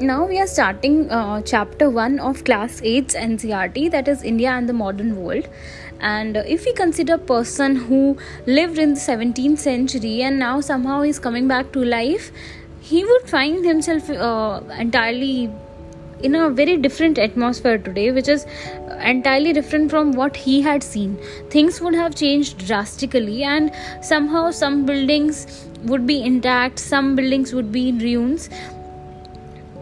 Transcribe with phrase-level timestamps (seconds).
[0.00, 4.68] now we are starting uh, chapter 1 of class 8's ncrt that is india and
[4.68, 5.48] the modern world.
[6.00, 8.16] And uh, if we consider a person who
[8.46, 12.30] lived in the 17th century and now somehow is coming back to life
[12.80, 15.50] he would find himself uh, entirely
[16.22, 18.46] in a very different atmosphere today which is
[19.00, 21.18] entirely different from what he had seen.
[21.50, 27.70] Things would have changed drastically and somehow some buildings would be intact some buildings would
[27.70, 28.48] be in ruins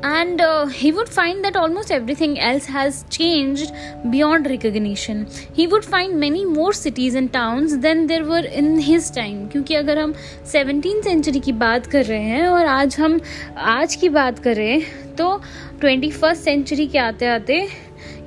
[0.06, 3.72] and uh, he would find that almost everything else has changed
[4.10, 9.10] beyond recognition he would find many more cities and towns than there were in his
[9.10, 10.12] time क्योंकि अगर हम
[10.52, 13.20] seventeen century की बात कर रहे हैं और आज हम
[13.74, 14.80] आज की बात करें
[15.18, 15.36] तो
[15.80, 17.66] ट्वेंटी फ़र्स्ट सेंचुरी के आते आते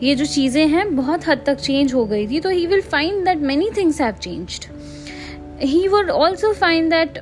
[0.03, 3.25] ये जो चीज़ें हैं बहुत हद तक चेंज हो गई थी तो he will find
[3.25, 4.65] that many things have changed
[5.61, 7.17] he would also find that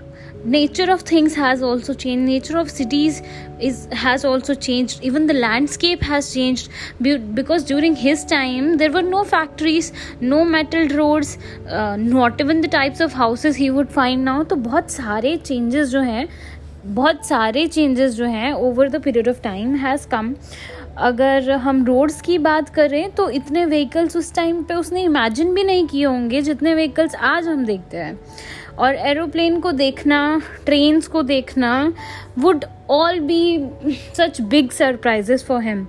[0.46, 3.21] nature of things has also changed nature of cities
[3.60, 6.70] is has also changed even the landscape has changed
[7.34, 12.68] because during his time there were no factories no metal roads uh, not even the
[12.68, 16.27] types of houses he would find now तो बहुत सारे changes जो हैं
[16.85, 20.34] बहुत सारे changes जो हैं over the period of time has come
[20.98, 25.63] अगर हम रोड्स की बात करें तो इतने व्हीकल्स उस टाइम पे उसने इमेजिन भी
[25.63, 28.18] नहीं किए होंगे जितने व्हीकल्स आज हम देखते हैं
[28.79, 31.93] और एरोप्लेन को देखना, ट्रेन्स को देखना
[32.37, 33.70] would all be
[34.17, 35.85] such big surprises for him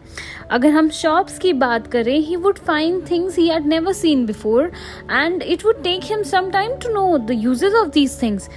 [0.51, 4.71] अगर हम शॉप्स की बात करें he would find things he had never seen before
[5.11, 8.49] and it would take him some time to know the uses of these things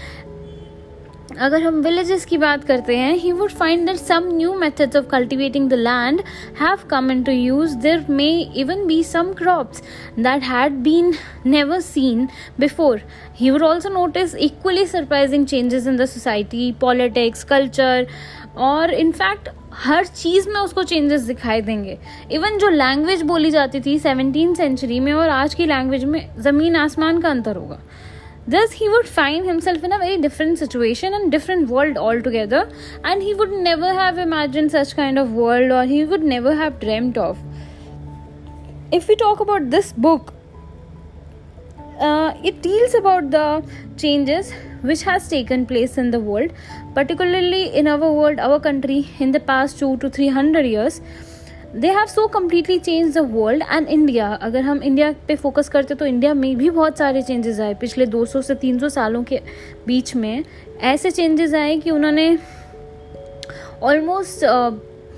[1.42, 5.06] अगर हम villages की बात करते हैं he would find that some new methods of
[5.12, 6.22] cultivating the land
[6.60, 8.28] have come into use there may
[8.62, 9.82] even be some crops
[10.20, 11.14] that had been
[11.46, 12.28] never seen
[12.60, 13.02] before
[13.36, 18.08] he would also notice equally surprising changes in the society politics culture
[18.60, 19.50] और in fact
[19.86, 21.98] हर चीज़ में उसको changes दिखाई देंगे.
[22.32, 26.76] Even जो language बोली जाती थी सेवनटीन सेंचुरी में और आज की लैंग्वेज में, ज़मीन
[26.76, 27.80] आसमान का अंतर होगा.
[28.52, 32.70] Thus, he would find himself in a very different situation and different world altogether,
[33.04, 36.80] and he would never have imagined such kind of world or he would never have
[36.82, 37.38] dreamt of.
[38.92, 40.34] If we talk about this book,
[42.00, 43.64] uh, it deals about the
[43.96, 44.52] changes
[44.82, 46.52] which has taken place in the world,
[46.94, 51.00] particularly in our world, our country, in the past two to three hundred years
[51.76, 55.96] they have so completely change the world and India अगर हम India पे focus करते
[55.96, 59.40] तो India में भी बहुत सारे changes आए। पिछले 200 से 300 सालों के
[59.88, 60.44] बीच में
[60.82, 62.38] ऐसे चेंजेस आए कि उन्होंने
[63.82, 64.44] ऑलमोस्ट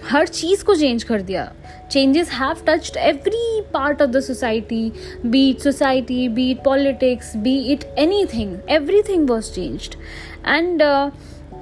[0.09, 1.51] हर चीज़ को चेंज कर दिया।
[1.91, 4.91] Changes have touched every part of the society
[5.25, 7.83] be it society be it politics be it
[8.33, 8.57] anything
[9.01, 9.95] everything was changed
[10.47, 10.81] and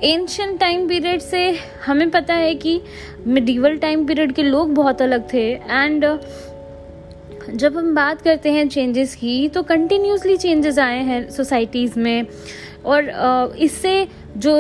[0.04, 1.40] ancient time period से
[1.86, 2.82] हमें पता है कि
[3.28, 6.06] मिडिवल टाइम पीरियड के लोग बहुत अलग थे एंड
[7.56, 12.26] जब हम बात करते हैं चेंजेस की तो कंटिन्यूसली चेंजेस आए हैं सोसाइटीज़ में।
[12.86, 14.56] और इससे जो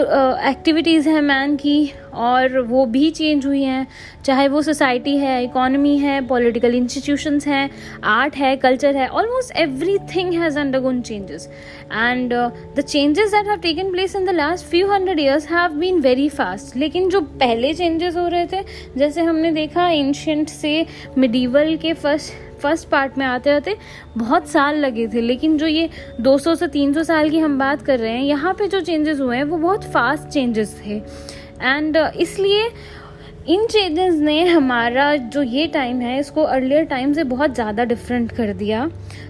[0.50, 3.86] एक्टिविटीज़ हैं मैन की और वो भी चेंज हुई हैं,
[4.26, 7.70] चाहे वो सोसाइटी है इकोनॉमी है पॉलिटिकल इंस्टीट्यूशंस हैं
[8.04, 9.56] आर्ट है कल्चर है almost
[10.16, 11.48] everything has undergone changes
[11.94, 16.00] and the changes that have taken place in the last few hundred years have been
[16.02, 18.64] very fast लेकिन जो पहले चेंजेस हो रहे थे,
[18.98, 20.86] जैसे हमने देखा एंशंट से
[21.18, 23.76] मिडीवल के फ़र्स्ट फ़र्स्ट पार्ट में आते आते
[24.18, 25.90] बहुत साल लगे थे लेकिन जो ये
[26.22, 29.38] 200 से 300 साल की हम बात कर रहे हैं यहाँ पे जो चेंजेस हुए
[29.38, 31.02] हैं वो बहुत फास्ट चेंजेस थे।
[31.62, 32.70] एंड uh, इसलिए
[33.50, 38.32] इन चेंजेस ने हमारा जो ये टाइम है इसको अर्लियर टाइम से बहुत ज़्यादा डिफरेंट
[38.32, 38.90] कर दिया।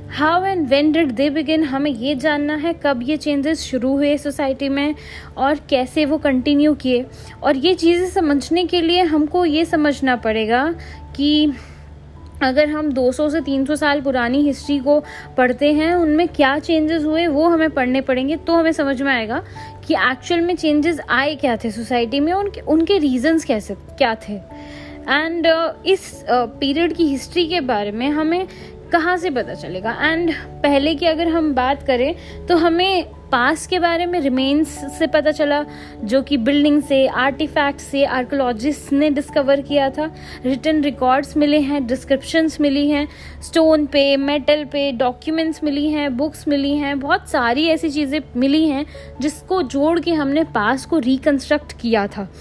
[0.10, 4.16] How and when did they begin हमें ये जानना है कब ये चेंजेस शुरू हुए
[4.18, 4.96] सोसाइटी में
[5.38, 7.06] और कैसे वो कंटिन्यू किए।
[7.44, 10.64] और ये चीज़ें समझने के लिए हमको ये समझना पड़ेगा
[11.16, 11.52] कि
[12.44, 15.04] अगर हम 200 से 300 साल पुरानी हिस्ट्री को
[15.38, 19.44] पढ़ते हैं उनमें क्या चेंजेस हुए वो हमें पढ़ने पड़ेंगे तो हमें समझ में आएगा
[19.88, 24.34] कि एक्चुअल में चेंजेस आए क्या थे सोसाइटी में उनके उनके रीजंस कैसे क्या थे।
[25.10, 28.48] एंड uh, इस पीरियड uh, की हिस्ट्री के बारे में हमें
[28.92, 29.98] कहाँ से पता चलेगा?
[30.02, 30.34] एंड
[30.64, 32.16] पहले की अगर हम बात करें
[32.48, 34.68] तो हमें पास के बारे में रिमेन्स
[35.00, 35.64] से पता चला,
[36.04, 40.10] जो कि बिल्डिंग से आर्टिफैक्ट से आर्कोलॉजिस्ट ने डिस्कवर किया था।
[40.46, 43.08] रिटर्न रिकॉर्ड्स मिले हैं डिस्क्रिप्शंस मिली हैं
[43.42, 48.68] स्टोन पे मेटल पे डॉक्यूमेंट्स मिली हैं बुक्स मिली हैं, बहुत सारी ऐसी चीज़ें मिली
[48.68, 48.86] हैं,
[49.22, 52.32] जिसको जोड़ के हमने पास को रिकन्स्ट्रक्ट किया था।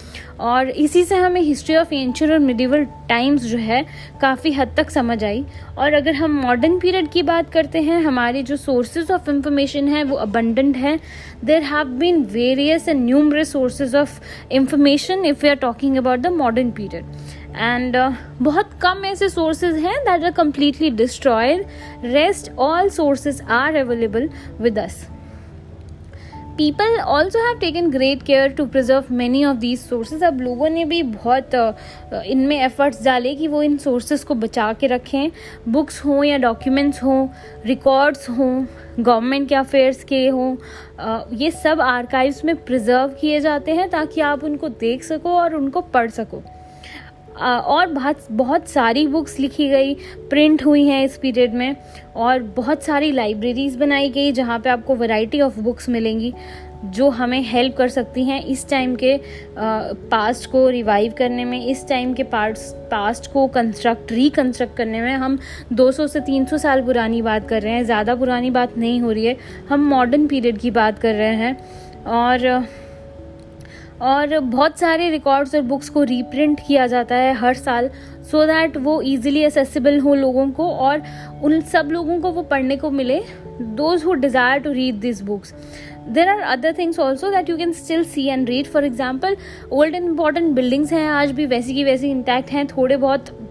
[0.41, 3.87] और इसी से हमें हिस्ट्री ऑफ़ एंशियर और मिडिवल टाइम्स जो है,
[4.21, 5.45] काफ़ी हद तक समझ आई।
[5.79, 10.05] और अगर हम मॉडर्न पीरियड की बात करते हैं, हमारे जो सोर्सेज ऑफ़ इंफॉर्मेशन है,
[10.05, 10.99] वो अबंडेंट है.
[11.45, 14.21] There have been various and numerous sources of
[14.53, 17.05] information if you are talking about the modern period
[17.57, 17.97] and
[18.43, 21.65] बहुत कम ऐसे सोर्सेज हैं that are completely destroyed
[22.05, 24.29] rest all sources are available
[24.61, 25.07] with us
[26.61, 30.85] people also have taken great care to preserve many of these sources अब लोगों ने
[30.85, 31.55] भी बहुत
[32.27, 35.31] इनमें एफर्ट्स डाले कि वो इन सोर्सेज को बचा के रखें।
[35.69, 37.27] बुक्स हों या डॉक्यूमेंट्स हों
[37.67, 38.53] रिकॉर्ड्स हों
[38.99, 40.55] गवर्नमेंट के अफेयर्स के हों
[41.37, 45.81] ये सब आर्काइव्स में प्रिजर्व किए जाते हैं ताकि आप उनको देख सको और उनको
[45.95, 46.43] पढ़ सको।
[47.41, 49.95] और बहुत बहुत सारी बुक्स लिखी गई
[50.31, 51.77] प्रिंट हुई हैं इस पीरियड में,
[52.17, 56.33] और बहुत सारी लाइब्रेरीज बनाई गई जहाँ पे आपको वैरायटी ऑफ़ बुक्स मिलेंगी,
[56.87, 59.19] जो हमें हेल्प कर सकती हैं इस टाइम के
[59.59, 65.15] पास्ट को रिवाइव करने में, इस टाइम के पार्ट्स पास्ट को कंस्ट्रक्ट रिकंस्ट्रक्ट करने में
[65.15, 65.39] हम
[65.73, 69.27] 200 से 300 साल पुरानी बात कर रहे हैं, ज़्यादा पुरानी बात नहीं हो रही
[69.27, 69.37] है,
[69.69, 71.57] हम मॉडर्न पीरियड की बात कर रहे हैं,
[72.07, 72.65] और
[74.03, 77.89] और बहुत सारे रिकॉर्ड्स और बुक्स को रीप्रिंट किया जाता है हर साल
[78.31, 81.03] सो so दैट वो इजीली एसेसिबल हो लोगों को और
[81.45, 83.21] उन सब लोगों को वो पढ़ने को मिले
[83.61, 85.55] those who desire to read this books
[86.09, 89.37] there are other things also that you can still see and read for example
[89.73, 93.50] old and important buildings हैं, आज भी वैसी की वैसी इंटैक्ट हैं, थोड़े बहुत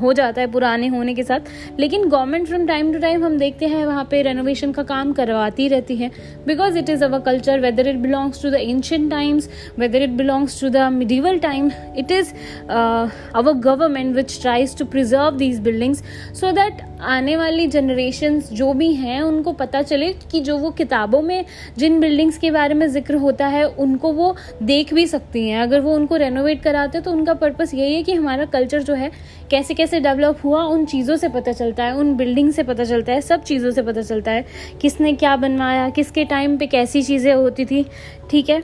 [0.00, 3.66] हो जाता है पुराने होने के साथ। लेकिन government from time to time हम देखते
[3.66, 6.10] हैं, वहाँ पे रेनोवेशन का काम करवाती रहती है।
[6.46, 10.60] Because it is our culture whether it belongs to the ancient times whether it belongs
[10.60, 12.32] to the medieval time it is
[12.70, 16.02] our government which tries to preserve these buildings
[16.40, 21.20] so that आने वाली generation जो भी हैं, उनको पता चले कि जो वो किताबों
[21.22, 21.44] में,
[21.78, 25.80] जिन बिल्डिंग्स के बारे में ज़िक्र होता है, उनको वो देख भी सकती हैं। अगर
[25.80, 29.10] वो उनको रेनोवेट कराते हैं तो उनका पर्पस यही है कि हमारा कल्चर जो है
[29.50, 33.12] कैसे कैसे डेवलप हुआ, उन चीज़ों से पता चलता है, उन बिल्डिंग से पता चलता
[33.12, 34.44] है, सब चीज़ों से पता चलता है,
[34.80, 37.86] किसने क्या बनवाया, किसके टाइम पे कैसी चीज़ें होती थी,
[38.30, 38.62] ठीक है?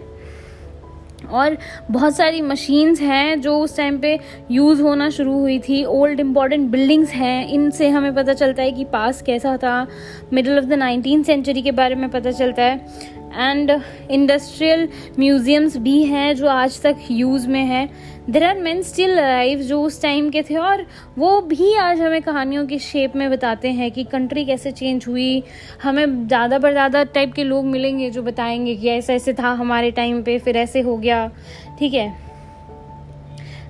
[1.30, 1.56] और
[1.90, 4.18] बहुत सारी मशीन्स हैं जो उस टाइम पे
[4.50, 8.84] यूज़ होना शुरू हुई थी ओल्ड इंपॉर्टेंट बिल्डिंग्स हैं, इनसे हमें पता चलता है कि
[8.84, 9.86] पास कैसा था
[10.32, 13.70] middle of the nineteen century के बारे में पता चलता है। एंड
[14.10, 14.88] इंडस्ट्रियल
[15.18, 17.88] म्यूजियम्स भी हैं जो आज तक यूज़ में है.
[18.30, 20.84] There are man still live जो उस टाइम के थे और
[21.18, 25.42] वो भी आज हमें कहानियों की शेप में बताते हैं कि कंट्री कैसे चेंज हुई.
[25.82, 29.90] हमें ज़्यादा पर ज़्यादा टाइप के लोग मिलेंगे जो बताएँगे कि ऐसा ऐसे था हमारे
[29.90, 31.30] टाइम पे, फिर ऐसे हो गया.
[31.78, 32.12] ठीक है?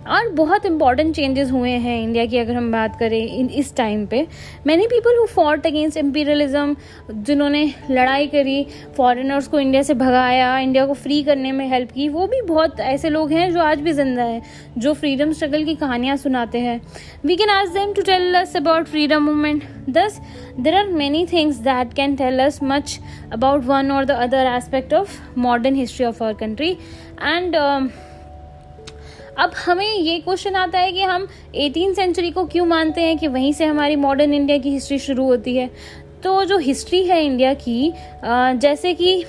[0.06, 4.04] और बहुत इंपॉर्टेंट चेंजेस हुए हैं इंडिया की अगर हम बात करें इन इस टाइम
[4.06, 4.26] पे।
[4.66, 6.76] Many people who fought against imperialism
[7.12, 8.66] जिन्होंने लड़ाई करी
[8.96, 12.80] फॉरेनर्स को इंडिया से भगाया इंडिया को फ्री करने में हेल्प की, वो भी बहुत
[12.82, 14.42] ऐसे लोग हैं जो आज भी ज़िंदा हैं,
[14.78, 16.80] जो फ्रीडम स्ट्रगल की कहानियाँ सुनाते हैं।
[17.24, 20.20] We can ask them to tell us about freedom movement thus
[20.60, 22.98] there are many things that can tell us much
[23.32, 26.70] about one और the other aspect of modern history of our country
[27.22, 27.56] and
[29.38, 33.28] अब हमें ये question आता है कि हम eighteen century को क्यों मानते हैं कि
[33.28, 35.70] वहीं से हमारी मॉडर्न इंडिया की हिस्ट्री शुरू होती है?
[36.24, 37.92] तो जो हिस्ट्री है इंडिया की
[38.24, 39.24] जैसे कि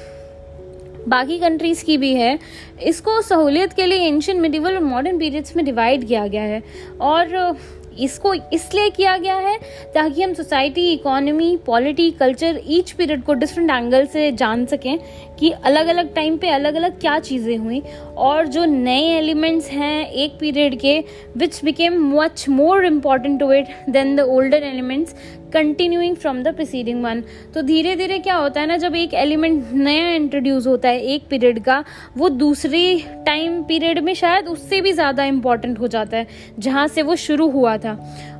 [1.07, 2.37] बाकी कंट्रीज़ की भी है,
[2.83, 6.61] इसको सहूलियत के लिए एंशियन मिडिवल और मॉडर्न पीरियड्स में डिवाइड किया गया है
[7.01, 7.57] और
[7.99, 9.57] इसको इसलिए किया गया है
[9.93, 14.97] ताकि हम society economy polity culture each period को डिफरेंट एंगल से जान सकें
[15.39, 17.81] कि अलग अलग टाइम पे अलग अलग क्या चीज़ें हुई
[18.17, 20.99] और जो नए एलिमेंट्स हैं एक पीरियड के
[21.37, 25.15] which became much more important to it than the older elements
[25.53, 29.71] continuing from the preceding one तो धीरे धीरे क्या होता है ना, जब एक एलिमेंट
[29.73, 31.83] नया इंट्रोड्यूस होता है एक पीरियड का,
[32.17, 32.81] वो दूसरे
[33.25, 36.27] टाइम पीरियड में शायद उससे भी ज़्यादा इंपॉर्टेंट हो जाता है,
[36.59, 37.93] जहाँ से वो शुरू हुआ था।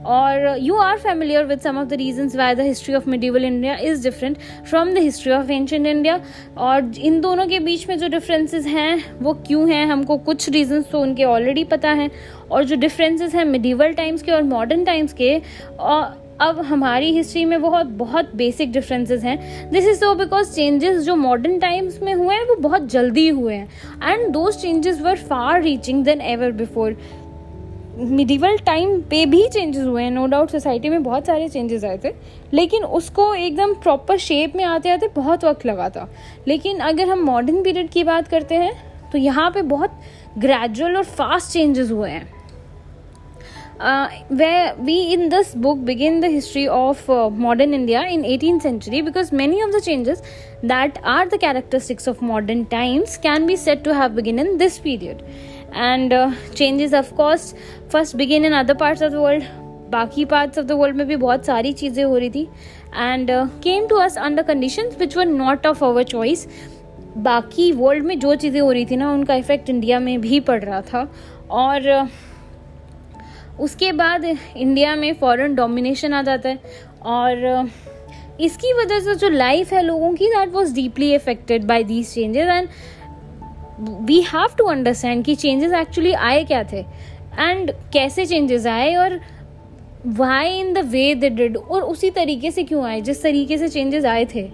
[0.08, 3.76] और you are familiar with some of the reason why the history of medieval India
[3.84, 4.38] is different
[4.70, 6.20] from the history of ancient India
[6.58, 10.90] और इन दोनों के बीच में जो डिफरेंसेस हैं, वो क्यों हैं, हमको कुछ रीजंस
[10.92, 12.10] तो उनके ऑलरेडी पता हैं।
[12.52, 15.42] और जो डिफरेंसेस हैं मिडिवल टाइम्स के और मॉडर्न टाइम्स के
[15.80, 21.04] और अब हमारी हिस्ट्री में बहुत बहुत बेसिक डिफरेंसेस हैं। This is so because changes
[21.04, 23.70] जो मॉडर्न टाइम्स में हुए हैं, वो बहुत जल्दी हुए हैं।
[24.04, 26.98] And those changes were far reaching than ever before
[27.98, 32.00] medieval time पे भी चेंजेस हुए हैं नो डाउट सोसाइटी में बहुत सारे चेंजेस आए
[32.06, 32.10] थे।
[32.54, 36.10] लेकिन उसको एकदम प्रॉपर शेप में आते आते बहुत वक्त लगा था।
[36.48, 40.00] लेकिन अगर हम मॉडर्न पीरियड की बात करते हैं तो यहाँ पे बहुत
[40.38, 42.34] ग्रेजुअल और फास्ट चेंजेस हुए हैं।
[44.32, 49.34] Way we in this book begin the history of modern India in eighteen century because
[49.36, 50.22] many of the changes
[50.66, 54.78] that are the characteristics of modern times can be said to have begin in this
[54.78, 55.22] period
[55.76, 56.14] and
[56.56, 57.54] changes of course
[57.92, 59.44] first begin in other parts of the world
[59.92, 62.48] बाकी parts of the world में भी बहुत सारी चीज़ें हो रही थी।
[62.96, 63.30] And
[63.64, 66.48] came to us under condition which were not of our choice
[67.18, 70.64] बाकी वर्ल्ड में जो चीज़ें हो रही थी ना, उनका इफ़ेक्ट इंडिया में भी पड़
[70.64, 71.14] रहा था।
[71.52, 72.10] और,
[73.60, 74.26] उसके बाद
[74.58, 76.60] इंडिया में फॉरेन डोमिनेशन आ जाता है।
[77.02, 77.70] और,
[78.42, 82.48] इसकी वजह से जो लाइफ है लोगों की that was deeply affected by these changes
[82.48, 82.68] and
[84.06, 86.80] we have to understand कि चेंजेस एक्चुअली आए क्या थे।
[87.40, 89.20] एंड कैसे चेंजेस आए और
[90.06, 93.70] why in the way they did और उसी तरीके से क्यों आए, जिस तरीके से
[93.70, 94.52] चेंजेस आए थे।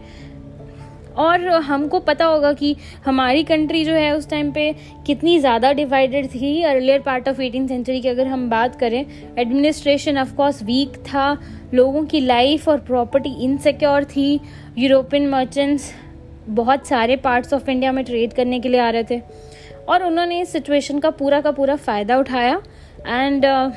[1.18, 2.76] और हमको पता होगा कि
[3.06, 4.72] हमारी कंट्री जो है उस टाइम पे
[5.08, 10.18] कितनी ज़्यादा डिवाइडेड थी earlier part of eighteen century की अगर हम बात करें एडमिनिस्ट्रेशन
[10.18, 11.38] ऑफकोर्स वीक था
[11.74, 14.40] लोगों की लाइफ और प्रॉपर्टी इनसिक्योर थी
[14.78, 15.92] यूरोपियन मर्चेंट्स
[16.50, 19.22] बहुत सारे पार्ट्स ऑफ़ इंडिया में ट्रेड करने के लिए आ रहे थे
[19.88, 22.62] और उन्होंने इस सिचुएशन का पूरा का पूरा फ़ायदा उठाया
[23.00, 23.72] एंड uh,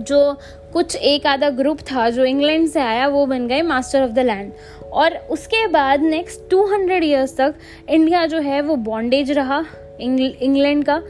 [0.00, 0.38] जो
[0.72, 4.18] कुछ एक आधा ग्रुप था जो इंग्लैंड से आया वो बन गए मास्टर ऑफ़ द
[4.18, 4.52] लैंड
[4.96, 7.54] और उसके बाद नेक्स्ट 200 इयर्स तक
[7.90, 9.64] इंडिया जो है वो बॉन्डेज रहा
[10.00, 11.02] इंग्लैंड का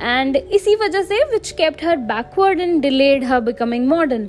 [0.00, 4.28] एंड इसी वजह से which kept her backward and delayed her becoming modern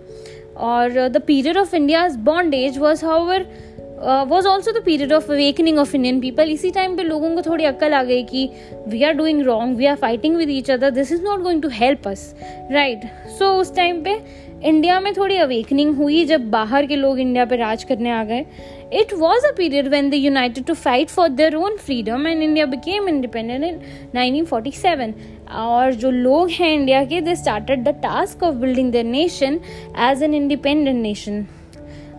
[0.67, 3.45] और the period of India's bondage was however
[4.27, 7.65] was also the period of awakening of Indian people इसी टाइम पे लोगों को थोड़ी
[7.65, 8.49] अक्ल आ गई कि
[8.87, 11.69] we are doing wrong we are fighting with each other this is not going to
[11.73, 12.33] help us
[12.71, 13.05] right
[13.39, 14.19] so उस टाइम पे
[14.65, 18.45] इंडिया में थोड़ी अवेकनिंग हुई जब बाहर के लोग इंडिया पर राज करने आ गए।
[18.93, 22.65] It was a period when the united to fight for their own freedom and India
[22.65, 25.13] became independent in 1947
[25.55, 29.59] और जो लोग हैं इंडिया के they started the task of building their nation
[30.09, 31.45] as an independent nation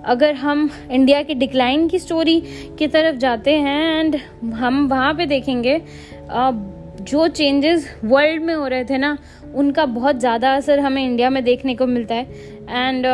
[0.07, 2.41] अगर हम India के decline की story
[2.79, 4.17] की तरफ़ जाते हैं एंड
[4.55, 5.81] हम वहाँ पे देखेंगे
[7.09, 9.17] जो चेंजेस वर्ल्ड में हो रहे थे ना,
[9.55, 12.25] उनका बहुत ज़्यादा असर हमें इंडिया में देखने को मिलता है।
[12.69, 13.07] एंड